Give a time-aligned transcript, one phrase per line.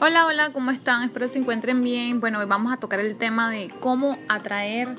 [0.00, 1.02] Hola, hola, ¿cómo están?
[1.02, 2.20] Espero se encuentren bien.
[2.20, 4.94] Bueno, hoy vamos a tocar el tema de cómo atraer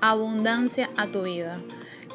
[0.00, 1.60] abundancia a tu vida.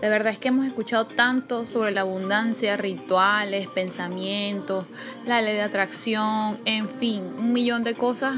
[0.01, 4.85] De verdad es que hemos escuchado tanto sobre la abundancia, rituales, pensamientos,
[5.25, 8.37] la ley de atracción, en fin, un millón de cosas,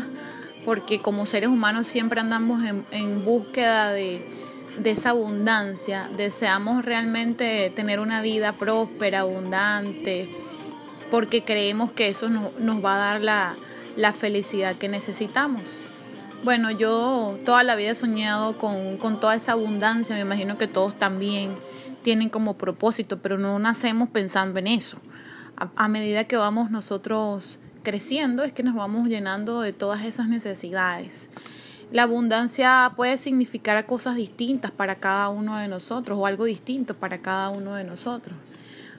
[0.66, 4.28] porque como seres humanos siempre andamos en, búsqueda de,
[4.84, 10.28] esa abundancia, deseamos realmente tener una vida próspera, abundante,
[11.12, 13.56] porque creemos que eso nos va a dar la
[13.96, 15.84] la felicidad que necesitamos.
[16.44, 20.98] Bueno, yo toda la vida he soñado con, toda esa abundancia, me imagino que todos
[20.98, 21.52] también
[22.02, 24.98] tienen como propósito, pero no nacemos pensando en eso.
[25.76, 31.30] A, medida que vamos nosotros creciendo es que nos vamos llenando de todas esas necesidades.
[31.92, 37.20] La abundancia puede significar cosas distintas para cada uno de nosotros o algo distinto para
[37.20, 38.36] cada uno de nosotros.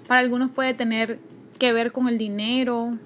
[0.06, 1.18] Para algunos puede tener
[1.58, 2.98] que ver con el dinero,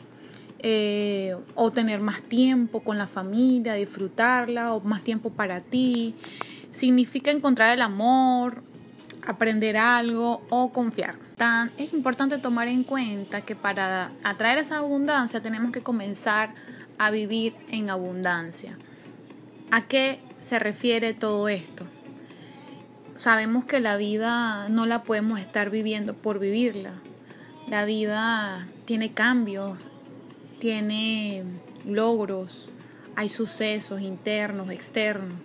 [0.60, 6.15] eh, o tener más tiempo con la familia, disfrutarla, o más tiempo para ti.
[6.71, 8.63] Significa encontrar el amor,
[9.26, 11.16] aprender algo o confiar.
[11.37, 16.54] Tan, es importante tomar en cuenta que para atraer esa abundancia tenemos que comenzar
[16.98, 18.79] a vivir en abundancia.
[19.70, 21.85] ¿A qué se refiere todo esto?
[23.16, 26.93] Sabemos que la vida no la podemos estar viviendo por vivirla.
[27.68, 29.91] La vida tiene cambios,
[30.59, 31.43] tiene
[31.87, 32.71] logros,
[33.15, 35.38] hay sucesos internos, externos.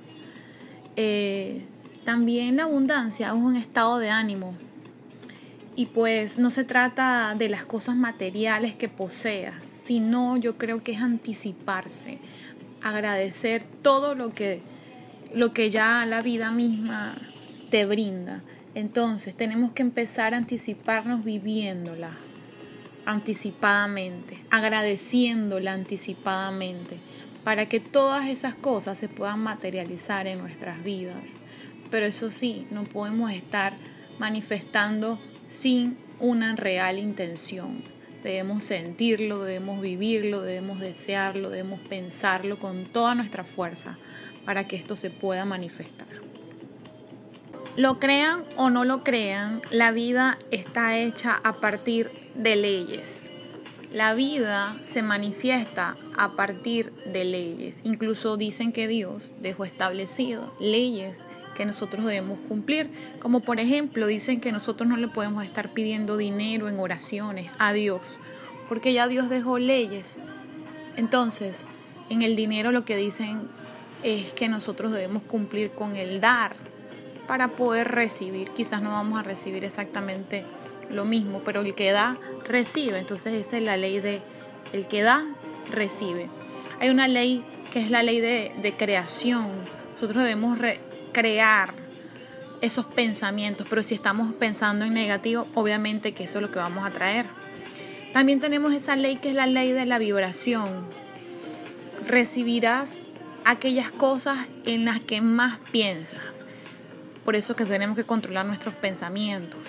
[0.96, 1.64] Eh,
[2.04, 4.56] también la abundancia es un estado de ánimo
[5.76, 10.94] y pues no se trata de las cosas materiales que poseas, sino yo creo que
[10.94, 12.20] es anticiparse,
[12.82, 14.62] agradecer todo lo que,
[15.34, 17.16] lo que ya la vida misma
[17.70, 18.42] te brinda.
[18.76, 22.12] Entonces tenemos que empezar a anticiparnos viviéndola
[23.06, 26.98] anticipadamente, agradeciéndola anticipadamente,
[27.44, 31.24] para que todas esas cosas se puedan materializar en nuestras vidas.
[31.90, 33.76] Pero eso sí, no podemos estar
[34.20, 37.84] manifestando sin una real intención.
[38.24, 43.98] Debemos sentirlo, debemos vivirlo, debemos desearlo, debemos pensarlo con toda nuestra fuerza
[44.46, 46.08] para que esto se pueda manifestar.
[47.76, 53.30] Lo crean o no lo crean, la vida está hecha a partir de leyes.
[53.92, 57.82] La vida se manifiesta a partir de leyes.
[57.84, 62.90] Incluso dicen que Dios dejó establecido leyes que nosotros debemos cumplir.
[63.20, 67.74] Como por ejemplo dicen que nosotros no le podemos estar pidiendo dinero en oraciones a
[67.74, 68.20] Dios,
[68.70, 70.20] porque ya Dios dejó leyes.
[70.96, 71.66] Entonces,
[72.10, 73.42] en el dinero lo que dicen
[74.04, 76.56] es que nosotros debemos cumplir con el dar
[77.28, 78.50] para poder recibir.
[78.52, 80.46] Quizás no vamos a recibir exactamente
[80.92, 83.00] lo mismo, pero el que da, recibe.
[83.00, 84.22] Entonces esa es la ley de
[84.74, 85.26] el que da,
[85.70, 86.30] recibe.
[86.80, 89.50] Hay una ley que es la ley de, creación.
[89.94, 90.58] Nosotros debemos
[91.12, 91.74] crear
[92.62, 96.86] esos pensamientos, pero si estamos pensando en negativo, obviamente que eso es lo que vamos
[96.86, 97.26] a traer.
[98.14, 100.86] También tenemos esa ley que es la ley de la vibración.
[102.08, 102.98] Recibirás
[103.46, 106.22] aquellas cosas en las que más piensas.
[107.24, 109.60] Por eso que tenemos que controlar nuestros pensamientos,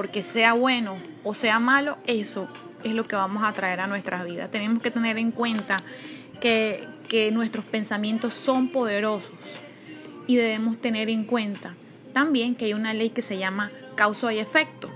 [0.00, 2.48] porque sea bueno o sea malo, eso
[2.82, 4.50] es lo que vamos a traer a nuestras vidas.
[4.50, 5.82] Tenemos que tener en cuenta
[6.40, 9.34] que, que nuestros pensamientos son poderosos
[10.26, 11.74] y debemos tener en cuenta
[12.14, 14.88] también que hay una ley que se llama causa y efecto.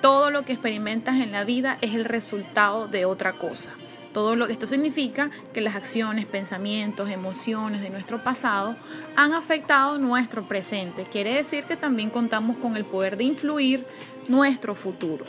[0.00, 3.70] Todo lo que experimentas en la vida es el resultado de otra cosa.
[4.16, 8.74] Todo lo que esto significa que las acciones, pensamientos, emociones de nuestro pasado
[9.14, 11.04] han afectado nuestro presente.
[11.04, 13.84] Quiere decir que también contamos con el poder de influir
[14.26, 15.26] nuestro futuro.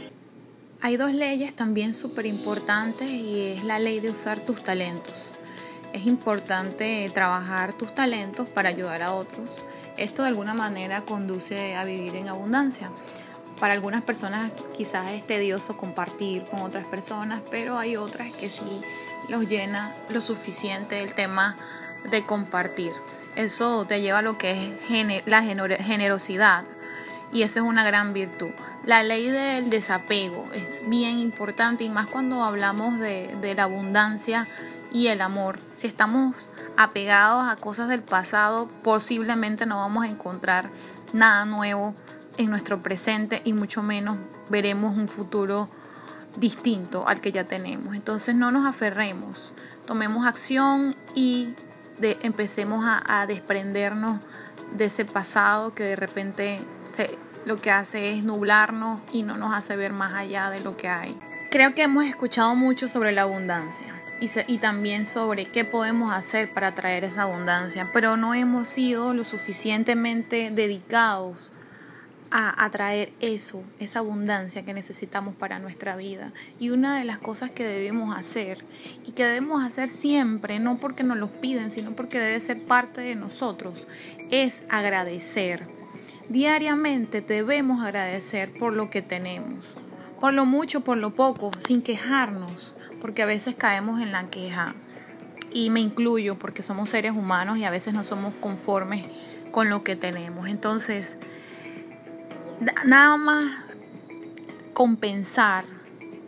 [0.80, 5.36] Hay dos leyes también súper importantes y es la ley de usar tus talentos.
[5.92, 9.66] Es importante trabajar tus talentos para ayudar a otros.
[9.98, 12.90] Esto de alguna manera conduce a vivir en abundancia.
[13.60, 18.82] Para algunas personas quizás es tedioso compartir con otras personas, pero hay otras que sí
[19.30, 21.58] los llena lo suficiente el tema
[22.10, 22.94] de compartir.
[23.36, 26.66] Eso te lleva a lo que es la generosidad
[27.34, 28.52] y eso es una gran virtud.
[28.86, 34.48] La ley del desapego es bien importante y más cuando hablamos de, de la abundancia
[34.92, 35.60] y el amor.
[35.74, 40.70] Si estamos apegados a cosas del pasado, posiblemente no vamos a encontrar
[41.12, 41.96] nada nuevo
[42.38, 44.18] en nuestro presente y mucho menos
[44.50, 45.70] veremos un futuro
[46.38, 47.96] distinto al que ya tenemos.
[47.96, 49.54] Entonces no nos aferremos,
[49.86, 51.54] tomemos acción y
[52.02, 54.22] empecemos a, desprendernos
[54.76, 59.54] de ese pasado que de repente se, lo que hace es nublarnos y no nos
[59.54, 61.18] hace ver más allá de lo que hay.
[61.50, 66.52] Creo que hemos escuchado mucho sobre la abundancia, y, y, también sobre qué podemos hacer
[66.52, 71.54] para traer esa abundancia, pero no hemos sido lo suficientemente dedicados
[72.32, 76.34] a atraer eso, esa abundancia que necesitamos para nuestra vida.
[76.60, 78.64] Y una de las cosas que debemos hacer
[79.06, 83.02] y que debemos hacer siempre, no porque nos lo piden, sino porque debe ser parte
[83.02, 83.88] de nosotros,
[84.30, 85.68] es agradecer.
[86.30, 89.76] Diariamente debemos agradecer por lo que tenemos,
[90.20, 94.76] por lo mucho, por lo poco, sin quejarnos, porque a veces caemos en la queja.
[95.54, 99.06] Y me incluyo porque somos seres humanos y a veces no somos conformes
[99.52, 100.50] con lo que tenemos.
[100.50, 101.18] Entonces,
[102.86, 103.52] nada más
[104.74, 105.66] compensar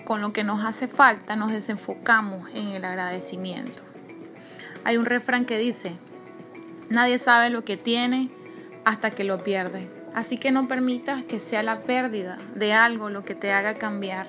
[0.06, 3.84] con lo que nos hace falta, nos desenfocamos en el agradecimiento.
[4.84, 5.96] Hay un refrán que dice,
[6.90, 8.32] nadie sabe lo que tiene
[8.86, 9.88] hasta que lo pierde.
[10.16, 14.28] Así que no permitas que sea la pérdida de algo lo que te haga cambiar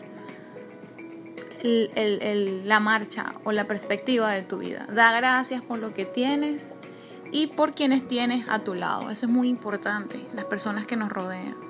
[1.62, 4.87] la marcha o la perspectiva de tu vida.
[4.93, 6.76] Da gracias por lo que tienes
[7.32, 9.11] y por quienes tienes a tu lado.
[9.11, 11.69] Eso es muy importante, las personas que nos rodean.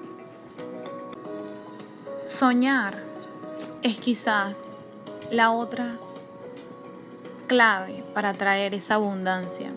[2.30, 3.02] Soñar
[3.82, 4.70] es quizás
[5.32, 5.98] la otra
[7.48, 9.72] clave para traer esa abundancia.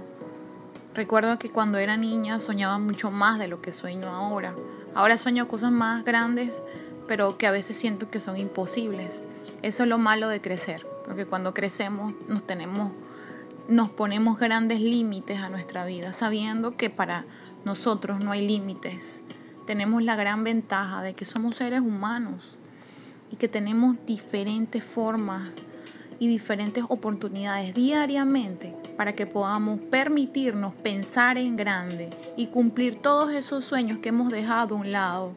[0.93, 4.53] Recuerdo que cuando era niña soñaba mucho más de lo que sueño ahora.
[4.93, 6.61] Ahora sueño cosas más grandes,
[7.07, 9.19] pero que a veces siento que son imposibles.
[9.63, 12.91] Eso es lo malo de crecer, porque cuando crecemos nos tenemos
[13.67, 17.25] nos ponemos grandes límites a nuestra vida, sabiendo que para
[17.65, 19.23] nosotros no hay límites
[19.65, 22.57] tenemos la gran ventaja de que somos seres humanos
[23.31, 25.49] y que tenemos diferentes formas
[26.19, 33.65] y diferentes oportunidades diariamente para que podamos permitirnos pensar en grande y cumplir todos esos
[33.65, 35.35] sueños que hemos dejado a un lado.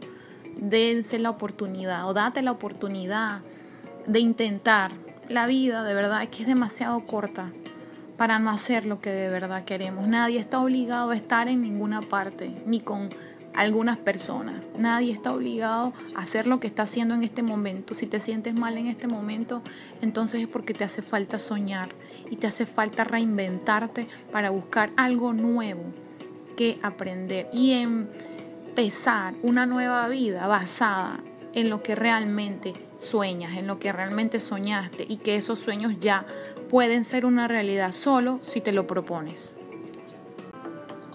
[0.58, 3.40] Dense la oportunidad o date la oportunidad
[4.06, 4.93] de intentar.
[5.29, 7.52] La vida de verdad es que es demasiado corta
[8.17, 10.06] para no hacer lo que de verdad queremos.
[10.06, 13.11] Nadie está obligado a estar en ninguna parte, ni con
[13.56, 14.73] algunas personas.
[14.79, 17.94] Nadie está obligado a hacer lo que está haciendo en este momento.
[17.94, 19.62] Si te sientes mal en este momento,
[20.03, 21.88] entonces es porque te hace falta soñar
[22.31, 25.82] y te hace falta reinventarte para buscar algo nuevo
[26.56, 31.20] que aprender y empezar una nueva vida basada
[31.53, 36.26] en lo que realmente sueñas, en lo que realmente soñaste y que esos sueños ya
[36.69, 39.56] pueden ser una realidad solo si te lo propones.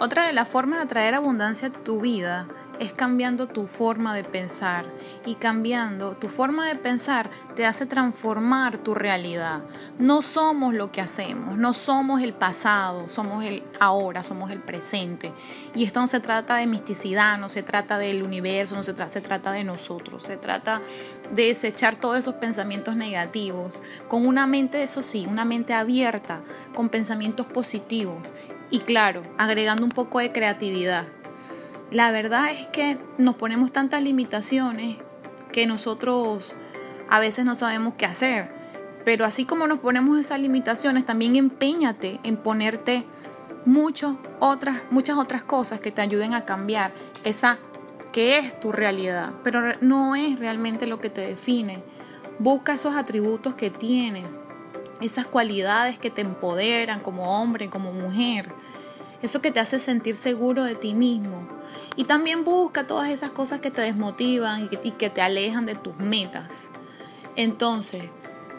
[0.01, 2.48] Otra de las formas de atraer abundancia a tu vida
[2.80, 4.92] es cambiando tu forma de pensar
[5.27, 9.62] y cambiando tu forma de pensar te hace transformar tu realidad.
[10.00, 15.33] No somos lo que hacemos, no somos el pasado, somos el ahora, somos el presente.
[15.75, 19.09] Y esto no se trata de misticidad, no se trata del universo, no se, trata,
[19.09, 20.81] se trata de nosotros, se trata
[21.31, 26.42] de desechar todos esos pensamientos negativos con una mente, eso sí, una mente abierta,
[26.74, 28.18] con pensamientos positivos
[28.71, 31.06] y claro, agregando un poco de creatividad.
[31.91, 34.97] La verdad es que nos ponemos tantas limitaciones
[35.51, 36.56] que nosotros
[37.09, 38.50] a veces no sabemos qué hacer.
[39.03, 43.03] Pero así como nos ponemos esas limitaciones, también empeñate en ponerte
[43.65, 47.57] muchas otras, muchas otras cosas que te ayuden a cambiar esa
[48.12, 51.83] que es tu realidad, pero no es realmente lo que te define.
[52.39, 54.25] Busca esos atributos que tienes,
[55.01, 58.54] esas cualidades que te empoderan como hombre, como mujer,
[59.21, 61.47] eso que te hace sentir seguro de ti mismo.
[61.95, 65.95] Y también busca todas esas cosas que te desmotivan y que te alejan de tus
[65.97, 66.69] metas.
[67.35, 68.04] Entonces,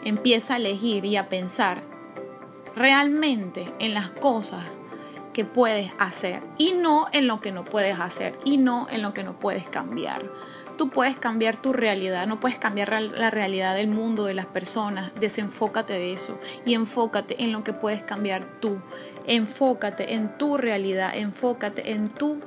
[0.03, 1.83] empieza a elegir y a pensar
[2.75, 4.63] realmente en las cosas
[5.33, 9.13] que puedes hacer y no en lo que no puedes hacer y no en lo
[9.13, 10.31] que no puedes cambiar.
[10.77, 15.13] Tú puedes cambiar tu realidad, no puedes cambiar la realidad del mundo, de las personas.
[15.19, 18.79] Desenfócate de eso y enfócate en lo que puedes cambiar tú.
[19.27, 22.39] Enfócate en tu realidad, enfócate en tu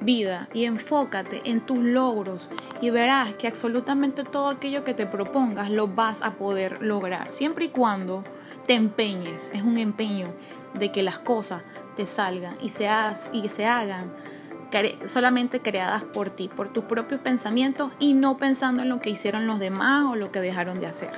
[0.00, 5.70] vida y enfócate en tus logros y verás que absolutamente todo aquello que te propongas
[5.70, 8.24] lo vas a poder lograr, siempre y cuando
[8.66, 9.50] te empeñes.
[9.54, 10.28] Es un empeño
[10.74, 11.62] de que las cosas
[11.96, 12.88] te salgan y se,
[13.32, 14.12] y se hagan
[15.04, 19.46] solamente creadas por ti, por tus propios pensamientos y no pensando en lo que hicieron
[19.46, 21.10] los demás o lo que dejaron de hacer.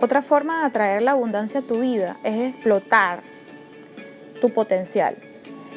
[0.00, 3.22] Otra forma de atraer la abundancia a tu vida es explotar
[4.40, 5.16] tu potencial.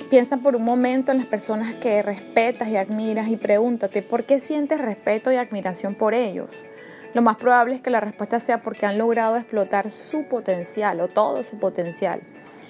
[0.10, 4.40] Piensa por un momento en las personas que respetas y admiras y pregúntate por qué
[4.40, 6.66] sientes respeto y admiración por ellos.
[7.18, 11.08] Lo más probable es que la respuesta sea porque han logrado explotar su potencial o
[11.08, 12.22] todo su potencial.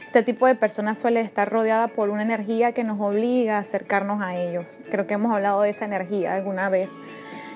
[0.05, 4.21] Este tipo de personas suele estar rodeada por una energía que nos obliga a acercarnos
[4.21, 4.79] a ellos.
[4.89, 6.93] Creo que hemos hablado de esa energía alguna vez.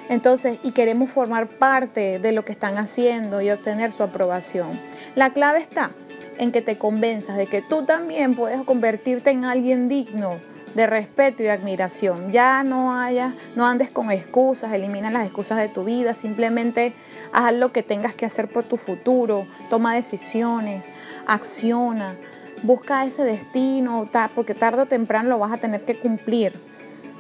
[0.10, 4.78] Entonces, y queremos formar parte de lo que están haciendo y obtener su aprobación.
[5.16, 5.92] La clave está
[6.40, 10.42] en que te convenzas de que tú también puedes convertirte en alguien digno
[10.75, 12.32] de respeto y admiración.
[12.32, 16.94] Ya no haya, no andes con excusas, elimina las excusas de tu vida, simplemente
[17.34, 20.86] haz lo que tengas que hacer por tu futuro, toma decisiones,
[21.28, 22.16] acciona,
[22.63, 26.54] busca ese destino, porque tarde o temprano lo vas a tener que cumplir.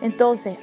[0.01, 0.57] Entonces,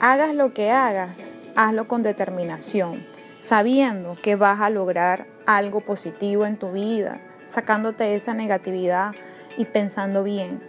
[0.00, 3.04] hagas lo que hagas, hazlo con determinación,
[3.38, 9.14] sabiendo que vas a lograr algo positivo en tu vida, sacándote esa negatividad
[9.56, 10.67] y pensando bien.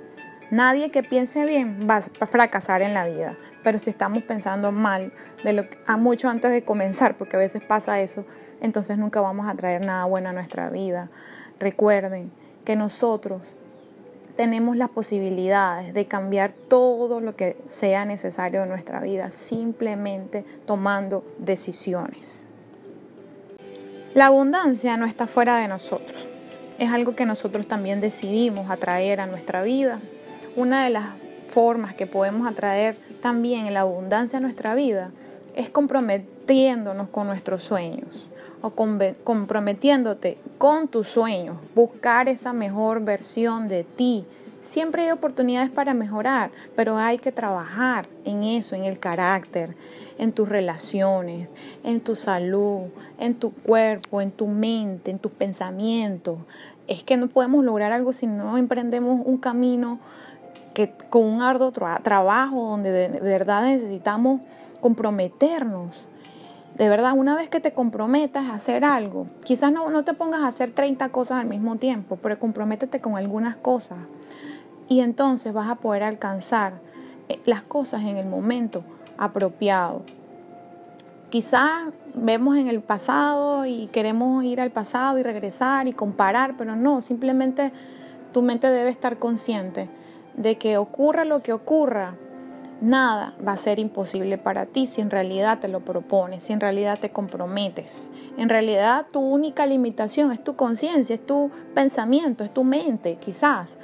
[0.52, 5.14] Nadie que piense bien va a fracasar en la vida, pero si estamos pensando mal
[5.44, 8.26] de lo a mucho antes de comenzar, porque a veces pasa eso,
[8.60, 11.12] entonces nunca vamos a traer nada bueno a nuestra vida.
[11.60, 12.32] Recuerden
[12.66, 13.58] que nosotros
[14.36, 21.24] tenemos las posibilidades de cambiar todo lo que sea necesario en nuestra vida, simplemente tomando
[21.38, 22.48] decisiones.
[24.16, 26.28] La abundancia no está fuera de nosotros,
[26.80, 30.00] es algo que nosotros también decidimos atraer a nuestra vida
[30.56, 31.06] una de las
[31.50, 35.12] formas que podemos atraer también la abundancia a nuestra vida
[35.56, 38.30] es comprometiéndonos con nuestros sueños
[38.62, 44.26] o comprometiéndote con tus sueños, buscar esa mejor versión de ti.
[44.62, 49.76] Siempre hay oportunidades para mejorar, pero hay que trabajar en eso, en el carácter,
[50.18, 51.54] en tus relaciones,
[51.84, 52.88] en tu salud,
[53.18, 56.40] en tu cuerpo, en tu mente, en tus pensamientos.
[56.88, 60.00] Es que no podemos lograr algo si no emprendemos un camino
[60.74, 64.42] que con un arduo trabajo donde de verdad necesitamos
[64.82, 66.08] comprometernos.
[66.76, 70.42] De verdad, una vez que te comprometas a hacer algo, quizás no, no te pongas
[70.42, 73.98] a hacer 30 cosas al mismo tiempo, pero comprométete con algunas cosas.
[74.88, 76.74] Y entonces vas a poder alcanzar
[77.28, 78.84] eh, las cosas en el momento
[79.18, 80.04] apropiado.
[81.30, 81.84] Quizás
[82.16, 87.02] vemos en el pasado y queremos ir al pasado y regresar y comparar, pero no,
[87.02, 87.72] simplemente
[88.32, 89.90] tu mente debe estar consciente
[90.36, 92.16] de que ocurra lo que ocurra,
[92.82, 96.60] nada va a ser imposible para ti si en realidad te lo propones, si en
[96.60, 98.10] realidad te comprometes.
[98.38, 103.78] En realidad tu única limitación es tu conciencia, es tu pensamiento, es tu mente, quizás.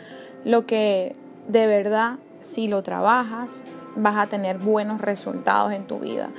[0.43, 1.15] Lo que
[1.47, 3.63] de verdad, si lo trabajas,
[3.95, 6.29] vas a tener buenos resultados en tu vida.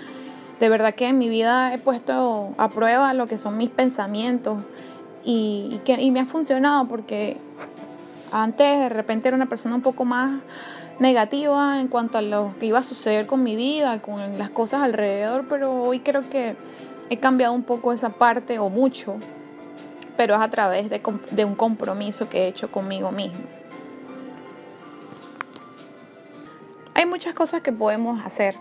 [0.60, 4.58] De verdad que en mi vida he puesto a prueba lo que son mis pensamientos
[5.24, 7.36] y, que, y me ha funcionado porque
[8.32, 10.40] antes de repente era una persona un poco más
[10.98, 14.82] negativa en cuanto a lo que iba a suceder con mi vida, con las cosas
[14.82, 16.56] alrededor, pero hoy creo que
[17.10, 19.16] he cambiado un poco esa parte o mucho,
[20.16, 23.40] pero es a través de, un compromiso que he hecho conmigo mismo.
[26.94, 28.56] Hay muchas cosas que podemos hacer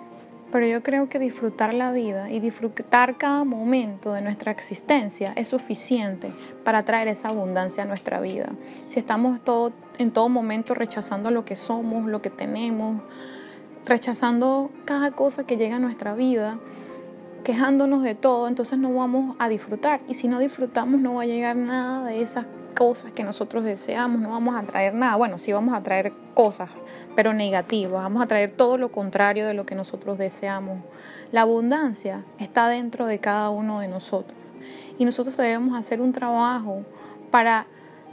[0.52, 5.48] pero yo creo que disfrutar la vida y disfrutar cada momento de nuestra existencia es
[5.48, 6.32] suficiente
[6.64, 8.50] para traer esa abundancia a nuestra vida.
[8.88, 13.02] Si estamos todo, en todo momento rechazando lo que somos, lo que tenemos,
[13.86, 16.60] rechazando cada cosa que llega a nuestra vida,
[17.44, 20.02] quejándonos de todo, entonces no vamos a disfrutar.
[20.08, 24.22] Y si no disfrutamos, no va a llegar nada de esas cosas que nosotros deseamos,
[24.22, 25.15] no vamos a traer nada.
[25.15, 26.70] Bueno, sí vamos a traer cosas,
[27.15, 28.03] pero negativas.
[28.03, 30.79] Vamos a traer todo lo contrario de lo que nosotros deseamos.
[31.32, 34.38] La abundancia está dentro de cada uno de nosotros.
[35.00, 36.84] Y nosotros debemos hacer un trabajo
[37.32, 37.65] para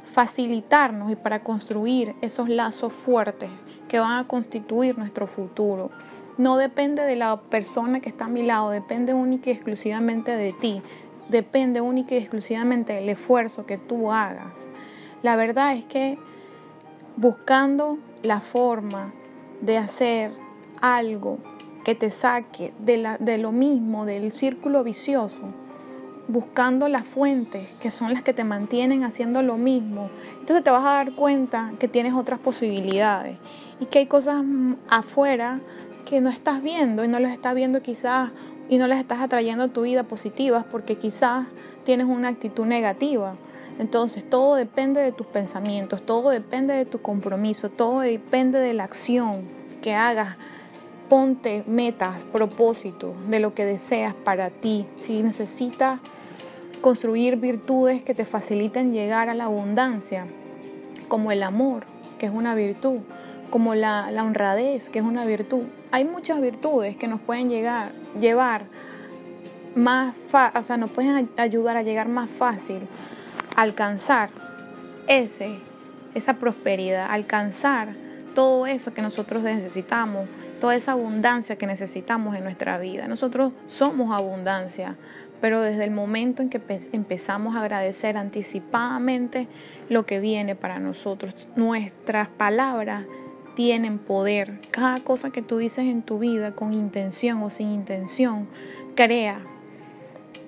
[0.04, 3.50] facilitarnos y para construir esos lazos fuertes
[3.88, 5.90] que van a constituir nuestro futuro.
[6.38, 10.52] No depende de la persona que está a mi lado, depende única y exclusivamente de
[10.52, 10.82] ti
[11.32, 14.70] depende única y exclusivamente del esfuerzo que tú hagas.
[15.22, 16.18] La verdad es que
[17.16, 19.12] buscando la forma
[19.60, 20.32] de hacer
[20.80, 21.38] algo
[21.84, 25.42] que te saque de, la, de lo mismo, del círculo vicioso,
[26.28, 30.84] buscando las fuentes que son las que te mantienen haciendo lo mismo, entonces te vas
[30.84, 33.38] a dar cuenta que tienes otras posibilidades
[33.80, 34.44] y que hay cosas
[34.88, 35.60] afuera
[36.04, 38.30] que no estás viendo y no las estás viendo quizás
[38.72, 41.46] y no las estás atrayendo a tu vida positivas porque quizás
[41.84, 43.34] tienes una actitud negativa.
[43.78, 48.84] Entonces todo depende de tus pensamientos, todo depende de tu compromiso, todo depende de la
[48.84, 49.42] acción
[49.82, 50.36] que hagas.
[51.10, 54.86] Ponte metas, propósitos de lo que deseas para ti.
[54.96, 56.00] Si necesitas
[56.80, 60.26] construir virtudes que te faciliten llegar a la abundancia,
[61.08, 61.84] como el amor,
[62.18, 63.00] que es una virtud,
[63.52, 65.64] como la, honradez, que es una virtud.
[65.90, 68.64] Hay muchas virtudes que nos pueden llegar, llevar
[69.74, 70.16] más,
[70.54, 72.88] o sea, nos pueden ayudar a llegar más fácil
[73.54, 74.30] a alcanzar
[75.06, 75.58] ese,
[76.14, 77.94] esa prosperidad, alcanzar
[78.34, 83.06] todo eso que nosotros necesitamos, toda esa abundancia que necesitamos en nuestra vida.
[83.06, 84.96] Nosotros somos abundancia,
[85.42, 86.58] pero desde el momento en que
[86.92, 89.46] empezamos a agradecer anticipadamente
[89.90, 93.04] lo que viene para nosotros, nuestras palabras
[93.54, 94.60] tienen poder.
[94.70, 98.48] Cada cosa que tú dices en tu vida con intención o sin intención,
[98.94, 99.40] crea,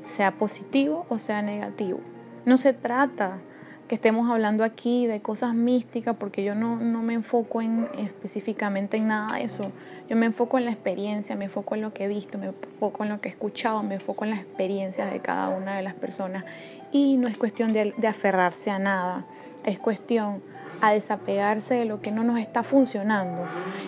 [0.05, 2.01] sea positivo o sea negativo.
[2.45, 3.41] No se trata
[3.89, 9.09] que estemos hablando aquí de cosas místicas, porque yo no, me enfoco en, específicamente en
[9.09, 9.73] nada de eso.
[10.09, 13.05] Yo me enfoco en la experiencia, me enfoco en lo que he visto, me enfoco
[13.05, 15.95] en lo que he escuchado, me enfoco en las experiencias de cada una de las
[15.95, 16.45] personas.
[16.93, 19.27] Y no es cuestión de, de aferrarse a nada,
[19.65, 20.43] es cuestión
[20.85, 23.45] a desapegarse de lo que no nos está funcionando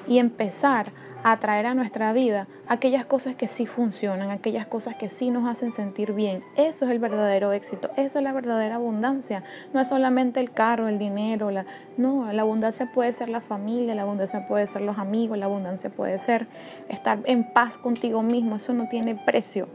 [0.09, 0.87] y empezar
[1.23, 5.47] a traer a nuestra vida aquellas cosas que sí funcionan, aquellas cosas que sí nos
[5.47, 6.43] hacen sentir bien.
[6.57, 9.43] Eso es el verdadero éxito, esa es la verdadera abundancia.
[9.75, 11.67] No es solamente el carro, el dinero, la,
[11.99, 15.91] no, la abundancia puede ser la familia, la abundancia puede ser los amigos, la abundancia
[15.91, 16.47] puede ser
[16.88, 19.69] estar en paz contigo mismo, eso no tiene precio.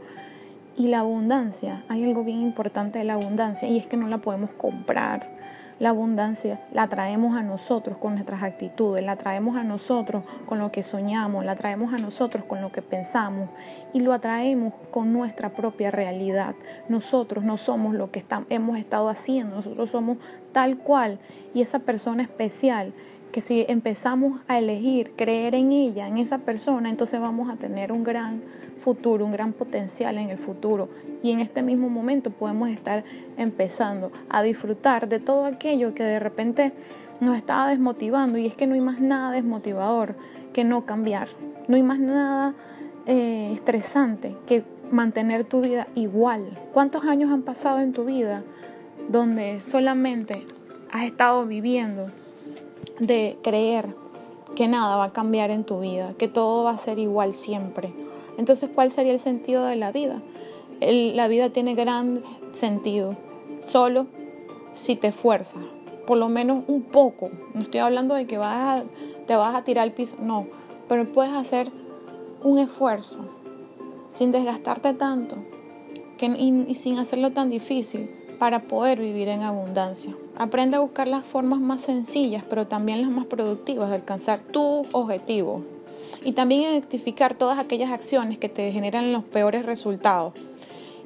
[0.77, 4.19] Y la abundancia, hay algo bien importante de la abundancia y es que no la
[4.19, 5.40] podemos comprar
[5.81, 10.71] la abundancia la traemos a nosotros con nuestras actitudes, la traemos a nosotros con lo
[10.71, 13.49] que soñamos, la traemos a nosotros con lo que pensamos
[13.91, 16.53] y lo atraemos con nuestra propia realidad.
[16.87, 20.19] Nosotros no somos lo que hemos estado haciendo, nosotros somos
[20.51, 21.17] tal cual
[21.55, 22.93] y esa persona especial
[23.31, 27.91] que si empezamos a elegir creer en ella, en esa persona, entonces vamos a tener
[27.91, 28.43] un gran
[28.81, 30.89] futuro, un gran potencial en el futuro.
[31.23, 33.03] Y en este mismo momento podemos estar
[33.37, 36.73] empezando a disfrutar de todo aquello que de repente
[37.21, 38.37] nos estaba desmotivando.
[38.37, 40.15] Y es que no hay más nada desmotivador
[40.51, 41.29] que no cambiar.
[41.67, 42.53] No hay más nada
[43.05, 46.57] eh, estresante que mantener tu vida igual.
[46.73, 48.43] ¿Cuántos años han pasado en tu vida
[49.07, 50.45] donde solamente
[50.91, 52.07] has estado viviendo
[52.99, 53.95] de creer
[54.55, 57.93] que nada va a cambiar en tu vida, que todo va a ser igual siempre?
[58.37, 60.21] Entonces, ¿cuál sería el sentido de la vida?
[60.81, 62.23] la vida tiene gran
[62.53, 63.15] sentido,
[63.67, 64.07] solo
[64.73, 65.61] si te esfuerzas,
[66.07, 67.29] por lo menos un poco.
[67.53, 68.83] No estoy hablando de que vas
[69.27, 70.47] te vas a tirar al piso, no,
[70.89, 71.71] pero puedes hacer
[72.43, 73.19] un esfuerzo
[74.13, 75.37] sin desgastarte tanto
[76.17, 80.15] que, y sin hacerlo tan difícil para poder vivir en abundancia.
[80.35, 84.85] Aprende a buscar las formas más sencillas, pero también las más productivas de alcanzar tu
[84.91, 85.63] objetivo
[86.23, 90.33] y también identificar todas aquellas acciones que te generan los peores resultados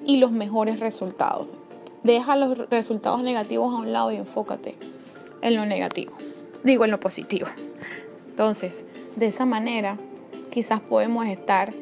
[0.06, 1.48] y los mejores resultados.
[2.04, 4.76] Deja los resultados negativos a un lado y enfócate
[5.42, 6.14] en lo negativo.
[6.64, 7.48] Digo, en lo positivo.
[8.30, 9.98] Entonces, de esa manera,
[10.52, 11.74] quizás podemos estar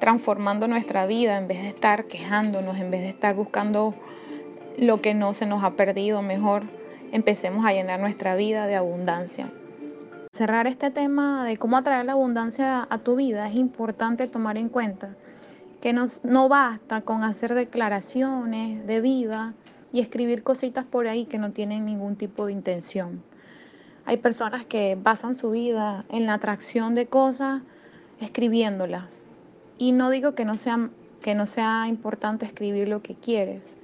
[0.00, 3.94] transformando nuestra vida en vez de estar quejándonos, en vez de estar buscando
[4.78, 6.62] lo que no se nos ha perdido, mejor
[7.12, 9.50] empecemos a llenar nuestra vida de abundancia
[10.32, 14.68] cerrar este tema de cómo atraer la abundancia a tu vida, es importante tomar en
[14.68, 15.16] cuenta
[15.80, 19.54] que no basta con hacer declaraciones de vida
[19.92, 23.22] y escribir cositas por ahí que no tienen ningún tipo de intención.
[24.04, 27.62] Hay personas que basan su vida en la atracción de cosas
[28.20, 29.22] escribiéndolas.
[29.76, 33.76] Y no digo que no sea, que no sea importante escribir lo que quieres,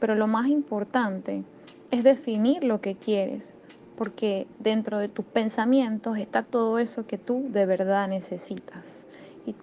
[0.00, 1.44] pero lo más importante
[1.90, 3.54] es definir lo que quieres,
[3.98, 9.06] porque dentro de tus pensamientos está todo eso que tú de verdad necesitas.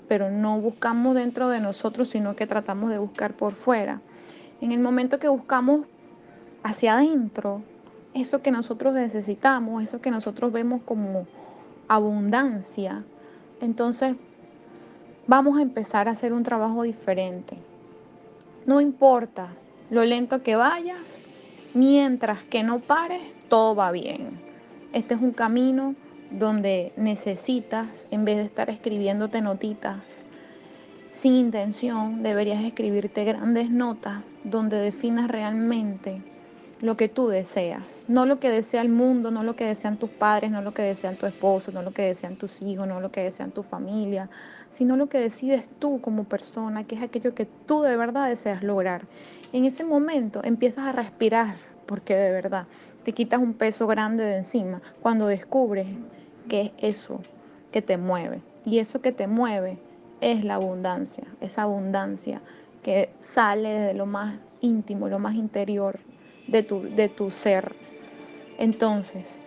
[0.09, 4.01] pero no buscamos dentro de nosotros, sino que tratamos de buscar por fuera.
[4.59, 5.85] En el momento que buscamos
[6.63, 7.61] hacia adentro,
[8.13, 11.27] eso que nosotros necesitamos, eso que nosotros vemos como
[11.87, 13.05] abundancia,
[13.61, 14.15] entonces
[15.27, 17.57] vamos a empezar a hacer un trabajo diferente.
[18.65, 19.53] No importa
[19.91, 21.23] lo lento que vayas,
[21.75, 24.39] mientras que no pares, todo va bien.
[24.93, 25.93] Este es un camino
[26.31, 30.25] donde necesitas, en vez de estar escribiéndote notitas
[31.15, 36.21] sin intención, deberías escribirte grandes notas donde definas realmente
[36.81, 40.09] lo que tú deseas, no lo que desea el mundo, no lo que desean tus
[40.09, 43.11] padres, no lo que desean tu esposo, no lo que desean tus hijos, no lo
[43.11, 44.29] que desean tu familia,
[44.71, 48.61] sino lo que decides tú como persona, que es aquello que tú de verdad deseas
[48.61, 49.07] lograr.
[49.53, 52.67] En ese momento empiezas a respirar, porque de verdad
[53.03, 55.87] te quitas un peso grande de encima cuando descubres
[56.49, 57.21] que es eso
[57.71, 58.41] que te mueve.
[58.65, 59.77] Y eso que te mueve
[60.21, 62.41] es la abundancia, esa abundancia
[62.83, 65.99] que sale de lo más íntimo, lo más interior
[66.47, 67.75] de tu, de tu ser.
[68.57, 69.39] Entonces,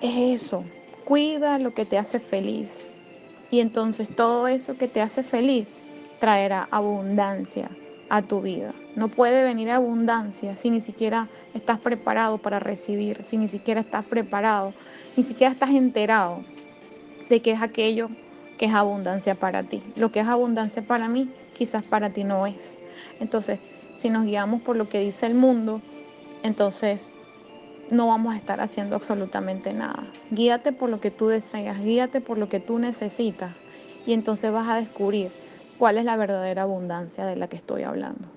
[0.00, 0.64] es eso,
[1.04, 2.86] cuida lo que te hace feliz.
[3.50, 5.78] Y entonces todo eso que te hace feliz
[6.18, 7.70] traerá abundancia
[8.08, 8.74] a tu vida.
[8.96, 14.04] No puede venir abundancia si ni siquiera estás preparado para recibir, si ni siquiera estás
[14.04, 14.74] preparado,
[15.16, 16.44] ni siquiera estás enterado
[17.28, 18.08] de qué es aquello
[18.58, 19.82] que es abundancia para ti.
[19.96, 22.78] Lo que es abundancia para mí, quizás para ti no es.
[23.20, 23.58] Entonces,
[23.94, 25.80] si nos guiamos por lo que dice el mundo,
[26.42, 27.12] entonces
[27.90, 30.06] no vamos a estar haciendo absolutamente nada.
[30.30, 33.52] Guíate por lo que tú deseas, guíate por lo que tú necesitas
[34.06, 35.30] y entonces vas a descubrir
[35.78, 38.28] cuál es la verdadera abundancia de la que estoy hablando.